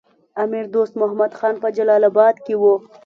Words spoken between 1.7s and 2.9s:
جلال اباد کې وو.